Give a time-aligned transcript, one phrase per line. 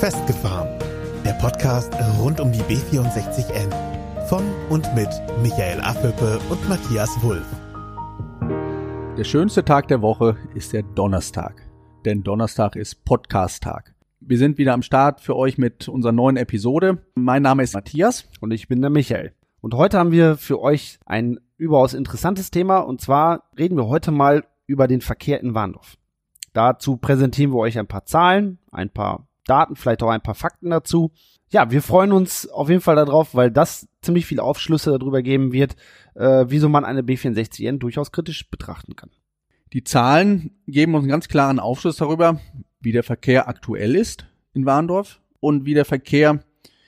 [0.00, 0.68] Festgefahren.
[1.24, 3.72] Der Podcast rund um die B64N.
[4.28, 5.08] Von und mit
[5.40, 7.46] Michael Affelpe und Matthias Wulff.
[9.16, 11.66] Der schönste Tag der Woche ist der Donnerstag.
[12.04, 13.94] Denn Donnerstag ist Podcast-Tag.
[14.20, 16.98] Wir sind wieder am Start für euch mit unserer neuen Episode.
[17.14, 18.28] Mein Name ist Matthias.
[18.40, 19.32] Und ich bin der Michael.
[19.62, 22.80] Und heute haben wir für euch ein überaus interessantes Thema.
[22.80, 25.96] Und zwar reden wir heute mal über den Verkehr in Warndorf.
[26.52, 30.70] Dazu präsentieren wir euch ein paar Zahlen, ein paar Daten, vielleicht auch ein paar Fakten
[30.70, 31.12] dazu.
[31.50, 35.52] Ja, wir freuen uns auf jeden Fall darauf, weil das ziemlich viele Aufschlüsse darüber geben
[35.52, 35.76] wird,
[36.14, 39.10] äh, wieso man eine B64N durchaus kritisch betrachten kann.
[39.72, 42.40] Die Zahlen geben uns einen ganz klaren Aufschluss darüber,
[42.80, 46.40] wie der Verkehr aktuell ist in Warndorf und wie der Verkehr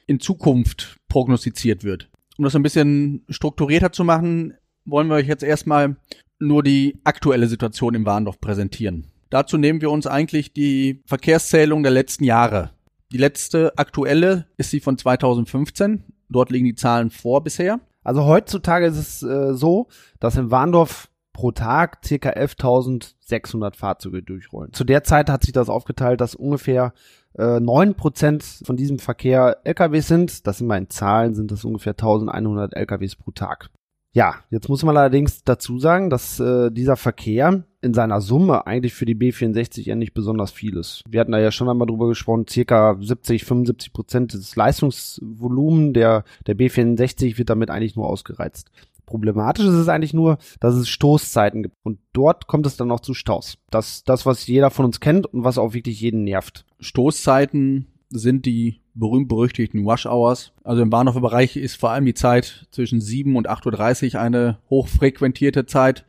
[0.06, 2.08] in Zukunft prognostiziert wird.
[2.36, 5.96] Um das ein bisschen strukturierter zu machen, wollen wir euch jetzt erstmal
[6.38, 9.06] nur die aktuelle Situation im Warndorf präsentieren.
[9.30, 12.70] Dazu nehmen wir uns eigentlich die Verkehrszählung der letzten Jahre.
[13.12, 16.04] Die letzte aktuelle ist die von 2015.
[16.28, 17.80] Dort liegen die Zahlen vor bisher.
[18.04, 19.88] Also heutzutage ist es äh, so,
[20.20, 24.72] dass in Warndorf pro Tag circa 11.600 Fahrzeuge durchrollen.
[24.72, 26.92] Zu der Zeit hat sich das aufgeteilt, dass ungefähr
[27.34, 30.46] äh, 9% von diesem Verkehr LKWs sind.
[30.46, 33.70] Das sind mal in Zahlen, sind das ungefähr 1100 LKWs pro Tag.
[34.14, 38.94] Ja, jetzt muss man allerdings dazu sagen, dass äh, dieser Verkehr in seiner Summe eigentlich
[38.94, 41.04] für die B64 ja nicht besonders viel ist.
[41.08, 46.24] Wir hatten da ja schon einmal drüber gesprochen, circa 70, 75 Prozent des Leistungsvolumen der,
[46.46, 48.70] der B64 wird damit eigentlich nur ausgereizt.
[49.06, 51.76] Problematisch ist es eigentlich nur, dass es Stoßzeiten gibt.
[51.82, 53.56] Und dort kommt es dann auch zu Staus.
[53.70, 56.66] Das, das, was jeder von uns kennt und was auch wirklich jeden nervt.
[56.80, 60.52] Stoßzeiten sind die berühmt-berüchtigten Rush Hours.
[60.64, 64.58] Also im Bahnhofer Bereich ist vor allem die Zeit zwischen 7 und 8.30 Uhr eine
[64.70, 66.04] hochfrequentierte Zeit,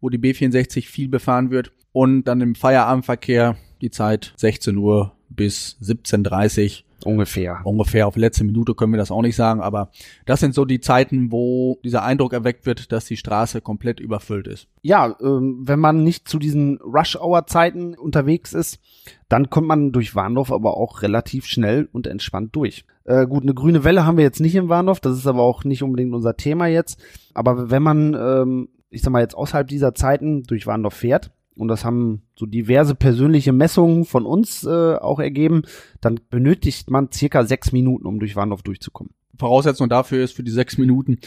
[0.00, 1.72] wo die B64 viel befahren wird.
[1.92, 7.60] Und dann im Feierabendverkehr die Zeit 16 Uhr bis 17.30 Uhr Ungefähr.
[7.64, 9.90] Ungefähr auf letzte Minute können wir das auch nicht sagen, aber
[10.26, 14.46] das sind so die Zeiten, wo dieser Eindruck erweckt wird, dass die Straße komplett überfüllt
[14.46, 14.68] ist.
[14.82, 18.80] Ja, ähm, wenn man nicht zu diesen Rush-Hour-Zeiten unterwegs ist,
[19.28, 22.84] dann kommt man durch Warndorf aber auch relativ schnell und entspannt durch.
[23.04, 25.64] Äh, gut, eine grüne Welle haben wir jetzt nicht in Warndorf, das ist aber auch
[25.64, 27.02] nicht unbedingt unser Thema jetzt.
[27.34, 31.68] Aber wenn man, ähm, ich sag mal jetzt außerhalb dieser Zeiten durch Warndorf fährt, und
[31.68, 35.62] das haben so diverse persönliche Messungen von uns äh, auch ergeben,
[36.00, 39.12] dann benötigt man circa sechs Minuten, um durch Warndorf durchzukommen.
[39.38, 41.18] Voraussetzung dafür ist für die sechs Minuten,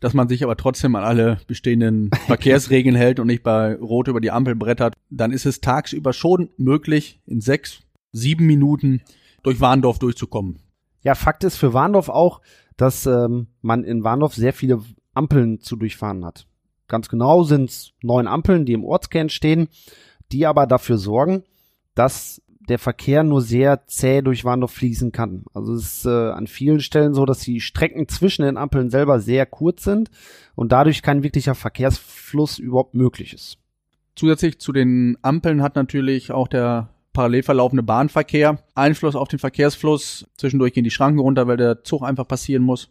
[0.00, 4.20] dass man sich aber trotzdem an alle bestehenden Verkehrsregeln hält und nicht bei Rot über
[4.20, 4.94] die Ampel brettert.
[5.10, 7.80] Dann ist es tagsüber schon möglich, in sechs,
[8.12, 9.02] sieben Minuten
[9.42, 10.58] durch Warndorf durchzukommen.
[11.02, 12.40] Ja, Fakt ist für Warndorf auch,
[12.76, 14.82] dass ähm, man in Warndorf sehr viele
[15.14, 16.46] Ampeln zu durchfahren hat.
[16.88, 19.68] Ganz genau sind es neun Ampeln, die im Ortskern stehen,
[20.32, 21.44] die aber dafür sorgen,
[21.94, 25.44] dass der Verkehr nur sehr zäh durch Warndorf fließen kann.
[25.52, 29.20] Also es ist äh, an vielen Stellen so, dass die Strecken zwischen den Ampeln selber
[29.20, 30.10] sehr kurz sind
[30.54, 33.58] und dadurch kein wirklicher Verkehrsfluss überhaupt möglich ist.
[34.16, 40.26] Zusätzlich zu den Ampeln hat natürlich auch der parallel verlaufende Bahnverkehr Einfluss auf den Verkehrsfluss.
[40.36, 42.90] Zwischendurch gehen die Schranken runter, weil der Zug einfach passieren muss.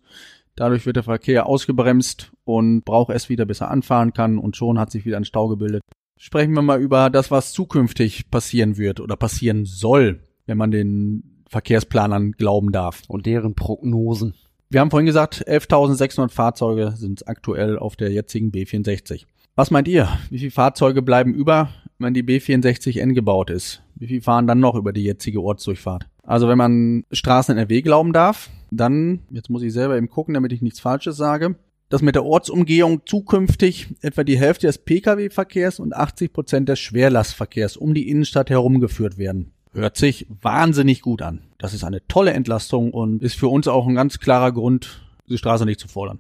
[0.56, 4.80] Dadurch wird der Verkehr ausgebremst und braucht es wieder, bis er anfahren kann und schon
[4.80, 5.82] hat sich wieder ein Stau gebildet.
[6.20, 11.44] Sprechen wir mal über das, was zukünftig passieren wird oder passieren soll, wenn man den
[11.50, 13.04] Verkehrsplanern glauben darf.
[13.08, 14.34] Und deren Prognosen.
[14.70, 19.26] Wir haben vorhin gesagt, 11.600 Fahrzeuge sind aktuell auf der jetzigen B64.
[19.56, 20.10] Was meint ihr?
[20.30, 23.84] Wie viele Fahrzeuge bleiben über, wenn die B64N gebaut ist?
[23.96, 26.08] Wie viele fahren dann noch über die jetzige Ortsdurchfahrt?
[26.24, 30.54] Also wenn man Straßen NRW glauben darf, dann, jetzt muss ich selber eben gucken, damit
[30.54, 31.56] ich nichts Falsches sage,
[31.94, 37.78] dass mit der Ortsumgehung zukünftig etwa die Hälfte des Pkw-Verkehrs und 80 Prozent des Schwerlastverkehrs
[37.78, 39.52] um die Innenstadt herumgeführt werden.
[39.74, 41.42] Hört sich wahnsinnig gut an.
[41.60, 45.38] Das ist eine tolle Entlastung und ist für uns auch ein ganz klarer Grund, die
[45.38, 46.18] Straße nicht zu fordern.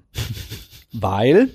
[0.91, 1.49] Weil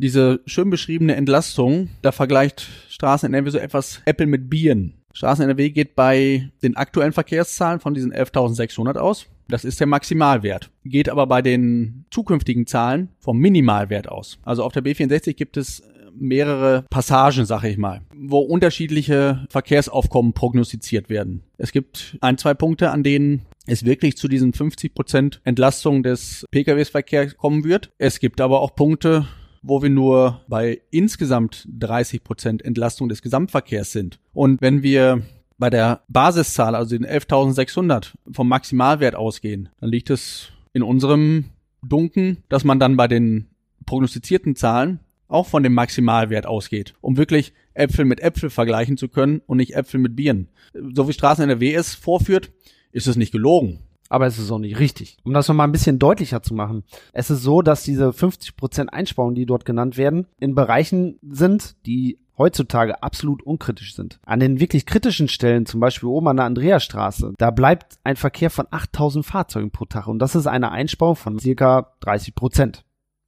[0.00, 4.99] diese schön beschriebene Entlastung, da vergleicht Straßen NRW so etwas Apple mit Bieren.
[5.12, 9.26] Straßen NRW geht bei den aktuellen Verkehrszahlen von diesen 11.600 aus.
[9.48, 10.70] Das ist der Maximalwert.
[10.84, 14.38] Geht aber bei den zukünftigen Zahlen vom Minimalwert aus.
[14.44, 15.82] Also auf der B64 gibt es
[16.14, 21.42] mehrere Passagen, sage ich mal, wo unterschiedliche Verkehrsaufkommen prognostiziert werden.
[21.56, 26.44] Es gibt ein, zwei Punkte, an denen es wirklich zu diesen 50 Prozent Entlastung des
[26.50, 27.90] Pkw-Verkehrs kommen wird.
[27.98, 29.26] Es gibt aber auch Punkte,
[29.62, 34.20] wo wir nur bei insgesamt 30 Prozent Entlastung des Gesamtverkehrs sind.
[34.32, 35.22] Und wenn wir
[35.58, 41.44] bei der Basiszahl, also den 11.600 vom Maximalwert ausgehen, dann liegt es in unserem
[41.82, 43.46] Dunken, dass man dann bei den
[43.86, 49.42] prognostizierten Zahlen auch von dem Maximalwert ausgeht, um wirklich Äpfel mit Äpfel vergleichen zu können
[49.46, 50.48] und nicht Äpfel mit Bieren.
[50.72, 52.52] So wie Straßen NRW es vorführt,
[52.92, 53.80] ist es nicht gelogen.
[54.10, 55.16] Aber es ist auch nicht richtig.
[55.22, 56.82] Um das nochmal ein bisschen deutlicher zu machen.
[57.12, 62.18] Es ist so, dass diese 50% Einsparungen, die dort genannt werden, in Bereichen sind, die
[62.36, 64.18] heutzutage absolut unkritisch sind.
[64.26, 68.50] An den wirklich kritischen Stellen, zum Beispiel oben an der Andreasstraße, da bleibt ein Verkehr
[68.50, 72.84] von 8000 Fahrzeugen pro Tag und das ist eine Einsparung von circa 30 Prozent.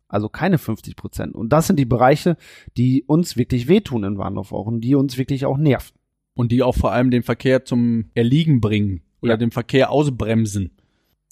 [0.08, 1.34] Also keine 50 Prozent.
[1.34, 2.37] Und das sind die Bereiche,
[2.76, 5.94] die uns wirklich wehtun in Warndorf auch und die uns wirklich auch nerven.
[6.34, 9.36] Und die auch vor allem den Verkehr zum Erliegen bringen oder ja.
[9.38, 10.72] den Verkehr ausbremsen.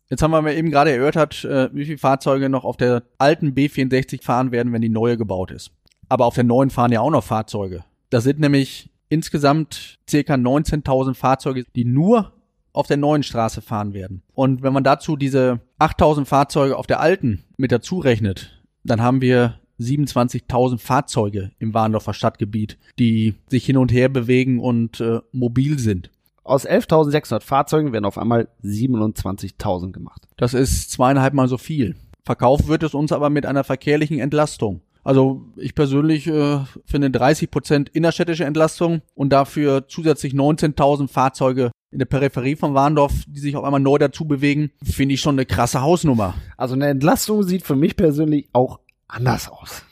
[0.09, 4.25] Jetzt haben wir eben gerade erörtert, äh, wie viele Fahrzeuge noch auf der alten B64
[4.25, 5.73] fahren werden, wenn die neue gebaut ist
[6.11, 7.85] aber auf der neuen fahren ja auch noch Fahrzeuge.
[8.11, 12.33] Das sind nämlich insgesamt circa 19.000 Fahrzeuge, die nur
[12.73, 14.23] auf der neuen Straße fahren werden.
[14.35, 19.21] Und wenn man dazu diese 8.000 Fahrzeuge auf der alten mit dazu rechnet, dann haben
[19.21, 25.79] wir 27.000 Fahrzeuge im Warndorfer Stadtgebiet, die sich hin und her bewegen und äh, mobil
[25.79, 26.11] sind.
[26.51, 30.27] Aus 11.600 Fahrzeugen werden auf einmal 27.000 gemacht.
[30.37, 31.95] Das ist zweieinhalb Mal so viel.
[32.25, 34.81] Verkauft wird es uns aber mit einer verkehrlichen Entlastung.
[35.05, 42.01] Also ich persönlich äh, finde 30 Prozent innerstädtische Entlastung und dafür zusätzlich 19.000 Fahrzeuge in
[42.01, 45.47] der Peripherie von Warndorf, die sich auf einmal neu dazu bewegen, finde ich schon eine
[45.47, 46.35] krasse Hausnummer.
[46.57, 49.85] Also eine Entlastung sieht für mich persönlich auch anders aus.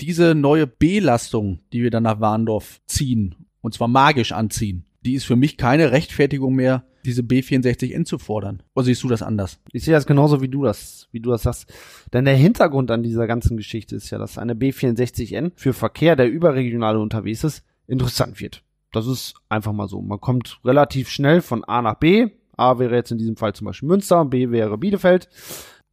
[0.00, 5.24] Diese neue Belastung, die wir dann nach Warndorf ziehen, und zwar magisch anziehen, die ist
[5.24, 8.62] für mich keine Rechtfertigung mehr, diese B64N zu fordern.
[8.74, 9.60] Oder siehst du das anders?
[9.72, 11.72] Ich sehe das genauso wie du das, wie du das sagst.
[12.12, 16.30] Denn der Hintergrund an dieser ganzen Geschichte ist ja, dass eine B64N für Verkehr, der
[16.30, 18.62] überregional unterwegs ist, interessant wird.
[18.92, 20.00] Das ist einfach mal so.
[20.00, 22.28] Man kommt relativ schnell von A nach B.
[22.56, 25.28] A wäre jetzt in diesem Fall zum Beispiel Münster, B wäre Bielefeld.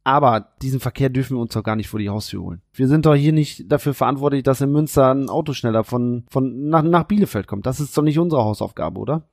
[0.04, 2.62] Aber diesen Verkehr dürfen wir uns doch gar nicht vor die Haustür holen.
[2.72, 6.68] Wir sind doch hier nicht dafür verantwortlich, dass in Münster ein Auto schneller von, von
[6.68, 7.66] nach, nach Bielefeld kommt.
[7.66, 9.28] Das ist doch nicht unsere Hausaufgabe, oder?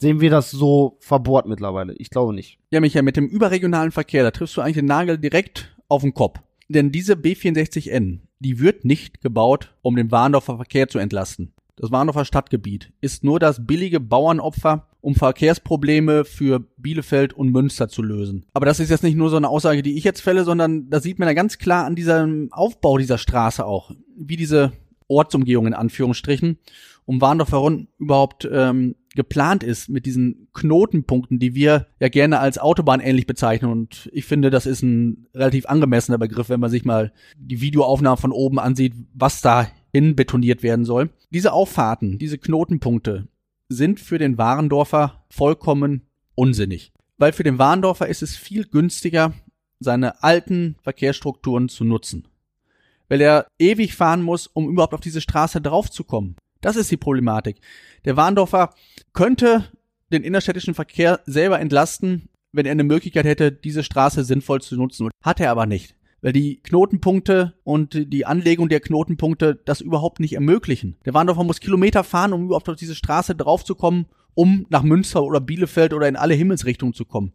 [0.00, 1.94] Sehen wir das so verbohrt mittlerweile?
[1.94, 2.58] Ich glaube nicht.
[2.70, 6.14] Ja, Michael, mit dem überregionalen Verkehr, da triffst du eigentlich den Nagel direkt auf den
[6.14, 6.40] Kopf.
[6.68, 11.53] Denn diese B64N, die wird nicht gebaut, um den Warndorfer Verkehr zu entlasten.
[11.76, 18.00] Das Warndorfer Stadtgebiet ist nur das billige Bauernopfer, um Verkehrsprobleme für Bielefeld und Münster zu
[18.00, 18.46] lösen.
[18.54, 21.00] Aber das ist jetzt nicht nur so eine Aussage, die ich jetzt fälle, sondern da
[21.00, 24.72] sieht man ja ganz klar an diesem Aufbau dieser Straße auch, wie diese
[25.08, 26.58] Ortsumgehung in Anführungsstrichen
[27.06, 32.58] um Warndorf herum überhaupt ähm, geplant ist mit diesen Knotenpunkten, die wir ja gerne als
[32.58, 33.70] Autobahn ähnlich bezeichnen.
[33.70, 38.16] Und ich finde, das ist ein relativ angemessener Begriff, wenn man sich mal die Videoaufnahmen
[38.16, 41.10] von oben ansieht, was da hin betoniert werden soll.
[41.30, 43.28] Diese Auffahrten, diese Knotenpunkte
[43.68, 46.02] sind für den Warendorfer vollkommen
[46.34, 46.92] unsinnig.
[47.16, 49.34] Weil für den Warendorfer ist es viel günstiger,
[49.78, 52.26] seine alten Verkehrsstrukturen zu nutzen.
[53.08, 56.34] Weil er ewig fahren muss, um überhaupt auf diese Straße draufzukommen.
[56.60, 57.60] Das ist die Problematik.
[58.04, 58.74] Der Warndorfer
[59.12, 59.64] könnte
[60.10, 65.10] den innerstädtischen Verkehr selber entlasten, wenn er eine Möglichkeit hätte, diese Straße sinnvoll zu nutzen.
[65.22, 65.94] Hat er aber nicht.
[66.24, 70.96] Weil die Knotenpunkte und die Anlegung der Knotenpunkte das überhaupt nicht ermöglichen.
[71.04, 75.42] Der Warndorfer muss Kilometer fahren, um überhaupt auf diese Straße draufzukommen, um nach Münster oder
[75.42, 77.34] Bielefeld oder in alle Himmelsrichtungen zu kommen.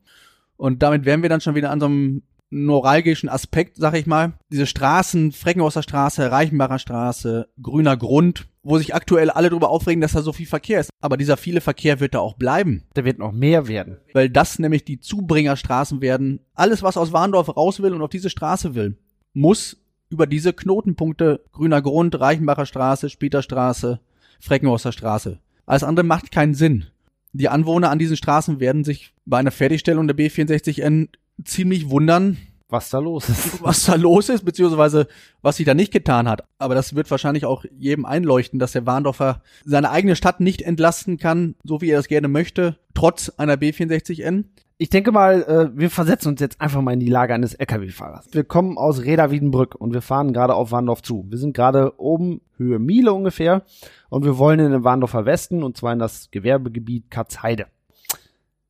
[0.57, 4.33] Und damit wären wir dann schon wieder an so einem neuralgischen Aspekt, sag ich mal.
[4.51, 10.11] Diese Straßen, Freckenhauser Straße, Reichenbacher Straße, grüner Grund, wo sich aktuell alle darüber aufregen, dass
[10.13, 10.89] da so viel Verkehr ist.
[11.01, 12.83] Aber dieser viele Verkehr wird da auch bleiben.
[12.95, 13.97] Der wird noch mehr werden.
[14.13, 16.41] Weil das nämlich die Zubringerstraßen werden.
[16.53, 18.97] Alles, was aus Warndorf raus will und auf diese Straße will,
[19.33, 19.77] muss
[20.09, 23.99] über diese Knotenpunkte Grüner Grund, Reichenbacher Straße, Spieterstraße,
[24.39, 25.39] Freckenhauser Straße.
[25.65, 26.85] Alles andere macht keinen Sinn.
[27.31, 31.09] Die Anwohner an diesen Straßen werden sich bei einer Fertigstellung der B64N
[31.43, 32.37] ziemlich wundern,
[32.69, 33.61] was da los ist.
[33.63, 35.07] Was da los ist, beziehungsweise
[35.41, 36.43] was sich da nicht getan hat.
[36.59, 41.17] Aber das wird wahrscheinlich auch jedem einleuchten, dass der Warndorfer seine eigene Stadt nicht entlasten
[41.17, 44.45] kann, so wie er es gerne möchte, trotz einer B64N.
[44.77, 48.27] Ich denke mal, äh, wir versetzen uns jetzt einfach mal in die Lage eines LKW-Fahrers.
[48.31, 51.25] Wir kommen aus Reda Wiedenbrück und wir fahren gerade auf Warndorf zu.
[51.27, 53.63] Wir sind gerade oben Höhe Miele ungefähr
[54.07, 57.65] und wir wollen in den Warndorfer Westen und zwar in das Gewerbegebiet Katzheide.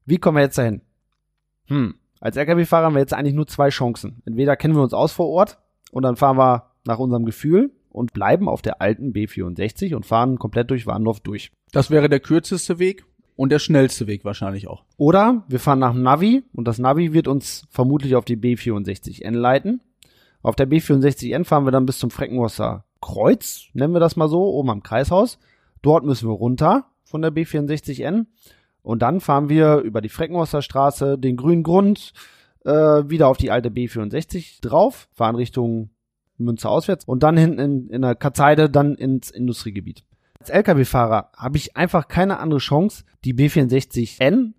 [0.05, 0.81] Wie kommen wir jetzt dahin?
[1.67, 4.21] Hm, als LKW-Fahrer haben wir jetzt eigentlich nur zwei Chancen.
[4.25, 5.57] Entweder kennen wir uns aus vor Ort
[5.91, 10.37] und dann fahren wir nach unserem Gefühl und bleiben auf der alten B64 und fahren
[10.37, 11.51] komplett durch Warndorf durch.
[11.71, 14.83] Das wäre der kürzeste Weg und der schnellste Weg wahrscheinlich auch.
[14.97, 19.31] Oder wir fahren nach dem Navi und das Navi wird uns vermutlich auf die B64N
[19.31, 19.81] leiten.
[20.41, 24.41] Auf der B64N fahren wir dann bis zum Freckenhorster Kreuz, nennen wir das mal so,
[24.41, 25.39] oben am Kreishaus.
[25.81, 28.25] Dort müssen wir runter von der B64N
[28.81, 32.13] und dann fahren wir über die Freckenhorster Straße, den grünen Grund,
[32.65, 35.89] äh, wieder auf die alte B64 drauf, fahren Richtung
[36.37, 40.03] Münster auswärts und dann hinten in, in der Katzeide dann ins Industriegebiet.
[40.39, 44.53] Als LKW-Fahrer habe ich einfach keine andere Chance, die B64N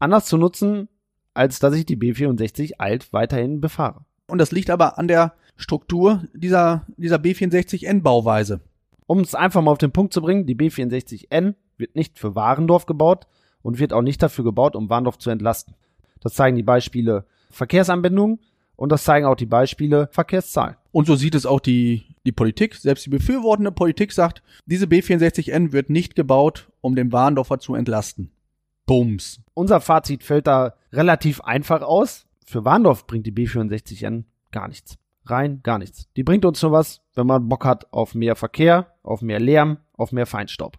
[0.00, 0.88] anders zu nutzen,
[1.34, 4.04] als dass ich die B64 alt weiterhin befahre.
[4.26, 8.60] Und das liegt aber an der Struktur dieser, dieser B64N-Bauweise.
[9.06, 12.86] Um es einfach mal auf den Punkt zu bringen, die B64N wird nicht für Warendorf
[12.86, 13.26] gebaut
[13.64, 15.74] und wird auch nicht dafür gebaut, um Warendorf zu entlasten.
[16.20, 18.38] Das zeigen die Beispiele Verkehrsanbindung
[18.76, 20.76] und das zeigen auch die Beispiele Verkehrszahlen.
[20.92, 22.74] Und so sieht es auch die, die Politik.
[22.74, 28.30] Selbst die befürwortende Politik sagt, diese B64N wird nicht gebaut, um den Warendorfer zu entlasten.
[28.86, 29.40] Bums.
[29.54, 32.26] Unser Fazit fällt da relativ einfach aus.
[32.44, 34.98] Für Warndorf bringt die B64N gar nichts.
[35.24, 36.06] Rein gar nichts.
[36.16, 39.78] Die bringt uns nur was, wenn man Bock hat auf mehr Verkehr, auf mehr Lärm,
[39.94, 40.78] auf mehr Feinstaub.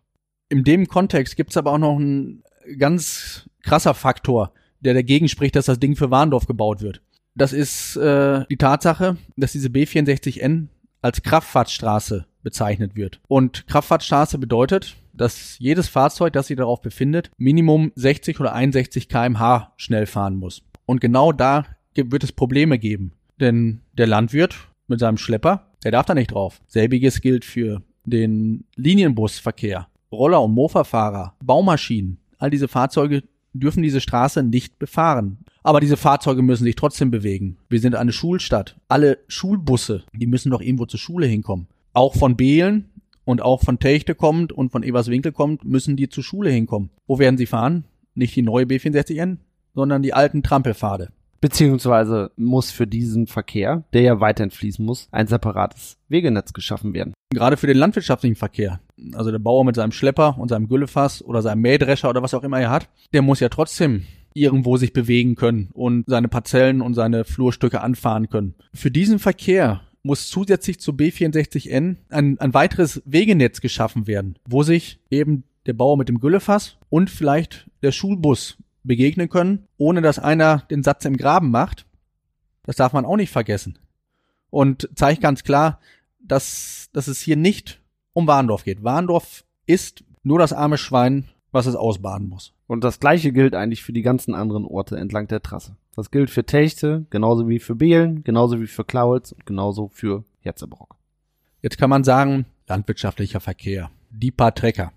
[0.50, 2.44] In dem Kontext gibt's aber auch noch ein
[2.78, 7.02] ganz krasser Faktor, der dagegen spricht, dass das Ding für Warndorf gebaut wird.
[7.36, 10.68] Das ist äh, die Tatsache, dass diese B64N
[11.02, 13.20] als Kraftfahrtstraße bezeichnet wird.
[13.28, 19.74] Und Kraftfahrtstraße bedeutet, dass jedes Fahrzeug, das sich darauf befindet, Minimum 60 oder 61 kmh
[19.78, 20.64] schnell fahren muss.
[20.86, 23.14] Und genau da wird es Probleme geben.
[23.40, 24.56] Denn der Landwirt
[24.88, 26.62] mit seinem Schlepper, der darf da nicht drauf.
[26.68, 32.20] Selbiges gilt für den Linienbusverkehr, Roller- und Mofa-Fahrer, Baumaschinen.
[32.38, 33.24] All diese Fahrzeuge
[33.54, 35.38] dürfen diese Straße nicht befahren.
[35.64, 37.58] Aber diese Fahrzeuge müssen sich trotzdem bewegen.
[37.70, 38.76] Wir sind eine Schulstadt.
[38.88, 41.68] Alle Schulbusse, die müssen doch irgendwo zur Schule hinkommen.
[41.94, 42.90] Auch von Behlen
[43.24, 46.90] und auch von Techte kommt und von Everswinkel kommt, müssen die zur Schule hinkommen.
[47.08, 47.86] Wo werden sie fahren?
[48.14, 49.38] Nicht die neue B64N,
[49.74, 51.10] sondern die alten Trampelpfade.
[51.46, 57.14] Beziehungsweise muss für diesen Verkehr, der ja weiterhin fließen muss, ein separates Wegenetz geschaffen werden.
[57.32, 58.80] Gerade für den landwirtschaftlichen Verkehr.
[59.14, 62.42] Also der Bauer mit seinem Schlepper und seinem Güllefass oder seinem Mähdrescher oder was auch
[62.42, 66.96] immer er hat, der muss ja trotzdem irgendwo sich bewegen können und seine Parzellen und
[66.96, 68.56] seine Flurstücke anfahren können.
[68.74, 75.00] Für diesen Verkehr muss zusätzlich zu B64N ein, ein weiteres Wegenetz geschaffen werden, wo sich
[75.12, 80.60] eben der Bauer mit dem Güllefass und vielleicht der Schulbus begegnen können, ohne dass einer
[80.70, 81.86] den Satz im Graben macht.
[82.64, 83.78] Das darf man auch nicht vergessen.
[84.50, 85.80] Und zeigt ganz klar,
[86.20, 87.82] dass, dass es hier nicht
[88.14, 88.84] um Warndorf geht.
[88.84, 92.54] Warndorf ist nur das arme Schwein, was es ausbaden muss.
[92.68, 95.76] Und das gleiche gilt eigentlich für die ganzen anderen Orte entlang der Trasse.
[95.96, 100.26] Das gilt für Techte, genauso wie für Behlen, genauso wie für Klauitz und genauso für
[100.40, 100.98] Herzebrock.
[101.62, 104.92] Jetzt kann man sagen, landwirtschaftlicher Verkehr, die paar Trecker.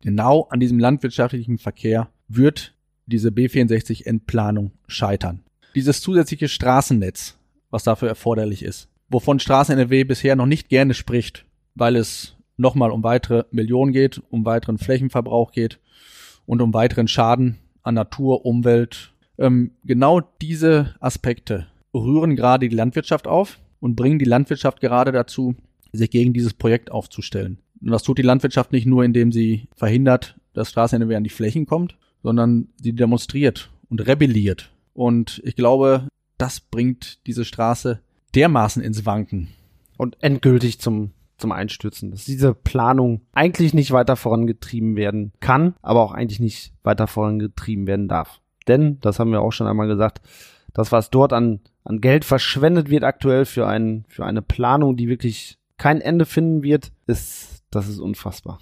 [0.00, 2.74] Genau an diesem landwirtschaftlichen Verkehr wird
[3.08, 5.40] diese B64-Endplanung scheitern.
[5.74, 7.36] Dieses zusätzliche Straßennetz,
[7.70, 13.02] was dafür erforderlich ist, wovon Straßen-NRW bisher noch nicht gerne spricht, weil es nochmal um
[13.02, 15.78] weitere Millionen geht, um weiteren Flächenverbrauch geht
[16.46, 19.12] und um weiteren Schaden an Natur, Umwelt.
[19.38, 25.54] Ähm, genau diese Aspekte rühren gerade die Landwirtschaft auf und bringen die Landwirtschaft gerade dazu,
[25.92, 27.58] sich gegen dieses Projekt aufzustellen.
[27.80, 31.66] Und das tut die Landwirtschaft nicht nur, indem sie verhindert, dass Straßen-NRW an die Flächen
[31.66, 34.70] kommt, sondern sie demonstriert und rebelliert.
[34.94, 38.00] Und ich glaube, das bringt diese Straße
[38.34, 39.48] dermaßen ins Wanken.
[39.96, 42.10] Und endgültig zum, zum Einstürzen.
[42.10, 47.86] Dass diese Planung eigentlich nicht weiter vorangetrieben werden kann, aber auch eigentlich nicht weiter vorangetrieben
[47.86, 48.40] werden darf.
[48.68, 50.20] Denn, das haben wir auch schon einmal gesagt,
[50.74, 55.08] das, was dort an, an Geld verschwendet wird aktuell für, ein, für eine Planung, die
[55.08, 58.60] wirklich kein Ende finden wird, ist, das ist unfassbar.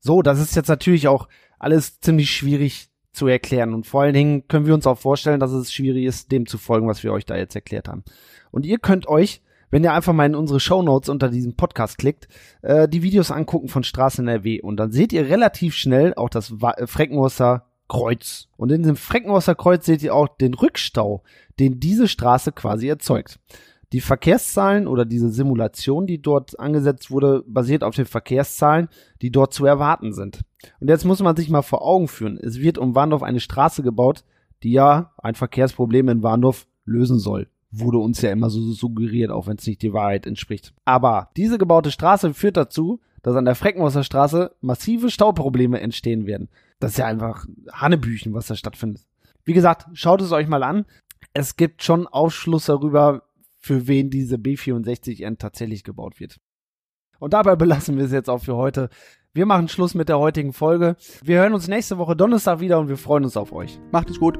[0.00, 3.74] So, das ist jetzt natürlich auch alles ziemlich schwierig zu erklären.
[3.74, 6.58] Und vor allen Dingen können wir uns auch vorstellen, dass es schwierig ist, dem zu
[6.58, 8.04] folgen, was wir euch da jetzt erklärt haben.
[8.50, 11.98] Und ihr könnt euch, wenn ihr einfach mal in unsere Show Notes unter diesem Podcast
[11.98, 12.28] klickt,
[12.62, 14.60] äh, die Videos angucken von Straßen NRW.
[14.60, 18.48] Und dann seht ihr relativ schnell auch das äh, Freckenhorster Kreuz.
[18.56, 21.22] Und in dem Freckenhorster Kreuz seht ihr auch den Rückstau,
[21.58, 23.38] den diese Straße quasi erzeugt.
[23.92, 28.88] Die Verkehrszahlen oder diese Simulation, die dort angesetzt wurde, basiert auf den Verkehrszahlen,
[29.22, 30.40] die dort zu erwarten sind.
[30.80, 32.38] Und jetzt muss man sich mal vor Augen führen.
[32.38, 34.24] Es wird um Warndorf eine Straße gebaut,
[34.62, 37.48] die ja ein Verkehrsproblem in Warndorf lösen soll.
[37.70, 40.72] Wurde uns ja immer so suggeriert, auch wenn es nicht die Wahrheit entspricht.
[40.84, 46.48] Aber diese gebaute Straße führt dazu, dass an der Freckenwasser Straße massive Stauprobleme entstehen werden.
[46.78, 49.02] Das ist ja einfach Hannebüchen, was da stattfindet.
[49.44, 50.84] Wie gesagt, schaut es euch mal an.
[51.32, 53.22] Es gibt schon Aufschluss darüber,
[53.58, 56.38] für wen diese B64N tatsächlich gebaut wird.
[57.18, 58.90] Und dabei belassen wir es jetzt auch für heute.
[59.36, 60.96] Wir machen Schluss mit der heutigen Folge.
[61.22, 63.78] Wir hören uns nächste Woche Donnerstag wieder und wir freuen uns auf euch.
[63.92, 64.38] Macht es gut.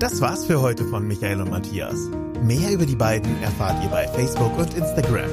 [0.00, 2.10] Das war's für heute von Michael und Matthias.
[2.42, 5.30] Mehr über die beiden erfahrt ihr bei Facebook und Instagram.